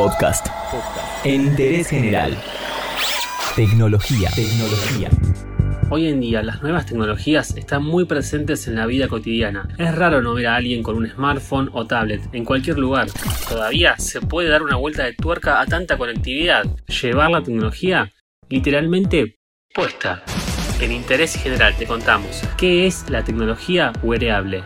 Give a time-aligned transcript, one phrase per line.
[0.00, 0.46] Podcast.
[1.24, 2.34] En interés general.
[3.54, 4.30] Tecnología.
[4.34, 5.10] Tecnología.
[5.90, 9.68] Hoy en día las nuevas tecnologías están muy presentes en la vida cotidiana.
[9.76, 13.08] Es raro no ver a alguien con un smartphone o tablet en cualquier lugar.
[13.46, 16.64] Todavía se puede dar una vuelta de tuerca a tanta conectividad.
[17.02, 18.10] Llevar la tecnología
[18.48, 19.36] literalmente
[19.74, 20.22] puesta.
[20.80, 24.62] En interés general te contamos qué es la tecnología wearable.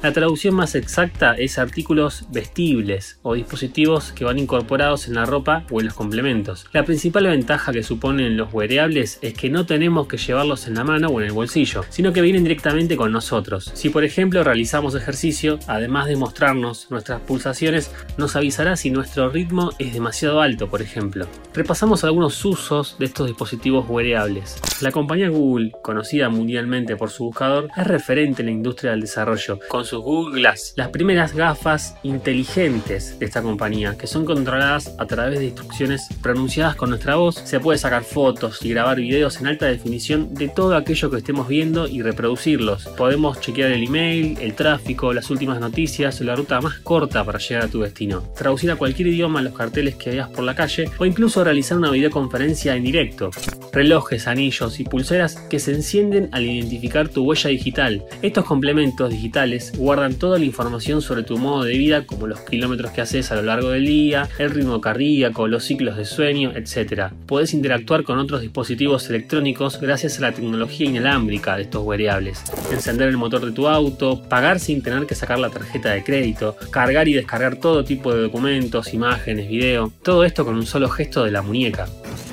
[0.00, 5.64] La traducción más exacta es artículos vestibles o dispositivos que van incorporados en la ropa
[5.72, 6.66] o en los complementos.
[6.72, 10.84] La principal ventaja que suponen los wearables es que no tenemos que llevarlos en la
[10.84, 13.72] mano o en el bolsillo, sino que vienen directamente con nosotros.
[13.74, 19.72] Si por ejemplo realizamos ejercicio, además de mostrarnos nuestras pulsaciones, nos avisará si nuestro ritmo
[19.80, 21.26] es demasiado alto, por ejemplo.
[21.54, 24.60] Repasamos algunos usos de estos dispositivos wearables.
[24.80, 29.58] La compañía Google, conocida mundialmente por su buscador, es referente en la industria del desarrollo,
[29.88, 35.38] sus Google Glass, las primeras gafas inteligentes de esta compañía, que son controladas a través
[35.38, 37.36] de instrucciones pronunciadas con nuestra voz.
[37.44, 41.48] Se puede sacar fotos y grabar videos en alta definición de todo aquello que estemos
[41.48, 42.86] viendo y reproducirlos.
[42.96, 47.38] Podemos chequear el email, el tráfico, las últimas noticias o la ruta más corta para
[47.38, 48.22] llegar a tu destino.
[48.36, 51.90] Traducir a cualquier idioma los carteles que veas por la calle o incluso realizar una
[51.90, 53.30] videoconferencia en directo.
[53.72, 58.04] Relojes, anillos y pulseras que se encienden al identificar tu huella digital.
[58.22, 62.90] Estos complementos digitales guardan toda la información sobre tu modo de vida, como los kilómetros
[62.90, 67.12] que haces a lo largo del día, el ritmo cardíaco, los ciclos de sueño, etc.
[67.26, 72.42] Puedes interactuar con otros dispositivos electrónicos gracias a la tecnología inalámbrica de estos wearables.
[72.72, 76.56] Encender el motor de tu auto, pagar sin tener que sacar la tarjeta de crédito,
[76.70, 81.24] cargar y descargar todo tipo de documentos, imágenes, video, todo esto con un solo gesto
[81.24, 81.88] de la muñeca.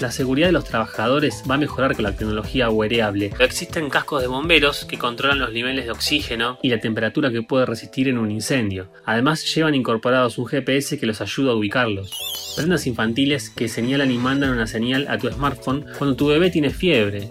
[0.00, 3.32] La seguridad de los trabajadores va a mejorar con la tecnología wearable.
[3.38, 7.64] Existen cascos de bomberos que controlan los niveles de oxígeno y la temperatura que puede
[7.64, 8.88] resistir en un incendio.
[9.06, 12.12] Además llevan incorporados un GPS que los ayuda a ubicarlos.
[12.56, 16.70] Prendas infantiles que señalan y mandan una señal a tu smartphone cuando tu bebé tiene
[16.70, 17.28] fiebre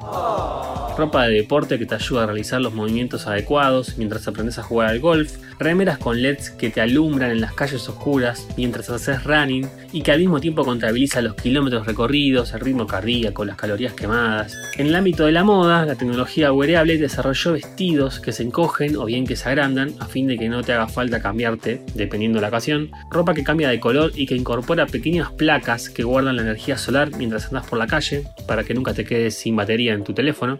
[0.97, 4.89] ropa de deporte que te ayuda a realizar los movimientos adecuados mientras aprendes a jugar
[4.89, 9.67] al golf, remeras con LEDs que te alumbran en las calles oscuras mientras haces running
[9.91, 14.55] y que al mismo tiempo contabiliza los kilómetros recorridos, el ritmo cardíaco, las calorías quemadas.
[14.77, 19.05] En el ámbito de la moda, la tecnología wearable desarrolló vestidos que se encogen o
[19.05, 22.41] bien que se agrandan a fin de que no te haga falta cambiarte, dependiendo de
[22.41, 26.41] la ocasión, ropa que cambia de color y que incorpora pequeñas placas que guardan la
[26.41, 30.03] energía solar mientras andas por la calle para que nunca te quedes sin batería en
[30.03, 30.59] tu teléfono.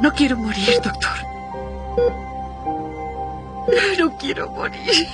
[0.00, 1.18] No quiero morir, doctor.
[3.98, 5.08] No quiero morir.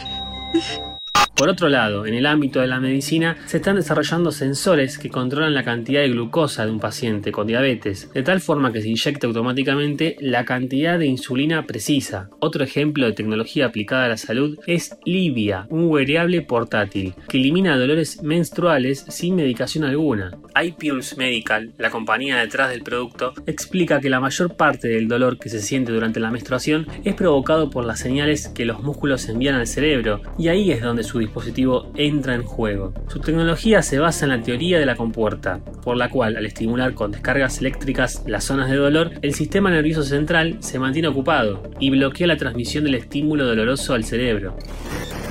[1.37, 5.53] Por otro lado, en el ámbito de la medicina se están desarrollando sensores que controlan
[5.53, 9.27] la cantidad de glucosa de un paciente con diabetes, de tal forma que se inyecta
[9.27, 12.31] automáticamente la cantidad de insulina precisa.
[12.39, 17.77] Otro ejemplo de tecnología aplicada a la salud es Livia, un wearable portátil que elimina
[17.77, 20.39] dolores menstruales sin medicación alguna.
[20.63, 25.49] iPulse Medical, la compañía detrás del producto, explica que la mayor parte del dolor que
[25.49, 29.67] se siente durante la menstruación es provocado por las señales que los músculos envían al
[29.67, 32.93] cerebro, y ahí es donde su dispositivo entra en juego.
[33.09, 36.95] Su tecnología se basa en la teoría de la compuerta, por la cual al estimular
[36.95, 41.91] con descargas eléctricas las zonas de dolor, el sistema nervioso central se mantiene ocupado y
[41.91, 44.57] bloquea la transmisión del estímulo doloroso al cerebro.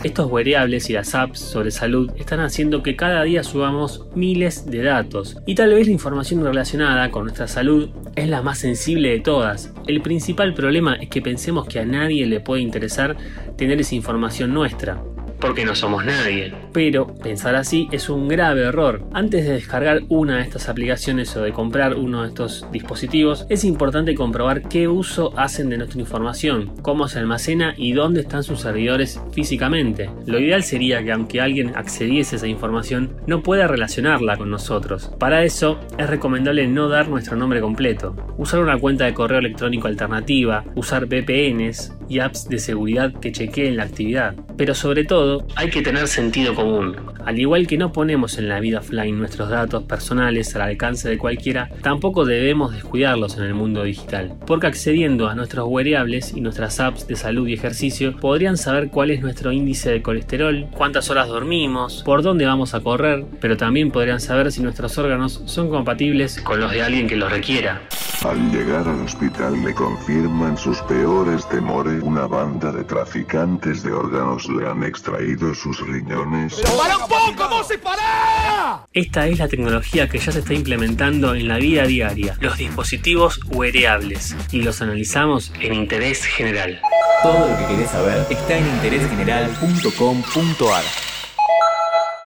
[0.03, 4.83] Estos wearables y las apps sobre salud están haciendo que cada día subamos miles de
[4.83, 9.21] datos y tal vez la información relacionada con nuestra salud es la más sensible de
[9.21, 9.73] todas.
[9.87, 13.15] El principal problema es que pensemos que a nadie le puede interesar
[13.57, 15.01] tener esa información nuestra
[15.43, 16.53] porque no somos nadie.
[16.71, 19.03] Pero pensar así es un grave error.
[19.11, 23.65] Antes de descargar una de estas aplicaciones o de comprar uno de estos dispositivos, es
[23.65, 28.61] importante comprobar qué uso hacen de nuestra información, cómo se almacena y dónde están sus
[28.61, 30.09] servidores físicamente.
[30.25, 35.11] Lo ideal sería que aunque alguien accediese a esa información, no pueda relacionarla con nosotros.
[35.19, 39.89] Para eso, es recomendable no dar nuestro nombre completo, usar una cuenta de correo electrónico
[39.89, 44.35] alternativa, usar VPNs y apps de seguridad que chequeen la actividad.
[44.55, 46.95] Pero sobre todo, hay que tener sentido común.
[47.25, 51.17] Al igual que no ponemos en la vida offline nuestros datos personales al alcance de
[51.17, 56.79] cualquiera, tampoco debemos descuidarlos en el mundo digital, porque accediendo a nuestros wearables y nuestras
[56.79, 61.29] apps de salud y ejercicio podrían saber cuál es nuestro índice de colesterol, cuántas horas
[61.29, 66.41] dormimos, por dónde vamos a correr, pero también podrían saber si nuestros órganos son compatibles
[66.41, 67.81] con los de alguien que los requiera.
[68.25, 72.01] Al llegar al hospital le confirman sus peores temores.
[72.01, 76.61] Una banda de traficantes de órganos le han extraído sus riñones.
[76.63, 77.49] ¡Pero para un poco!
[77.49, 78.85] ¡No se para!
[78.93, 83.39] Esta es la tecnología que ya se está implementando en la vida diaria, los dispositivos
[83.47, 86.79] wearables, y los analizamos en interés general.
[87.23, 91.12] Todo lo que querés saber está en interésgeneral.com.ar.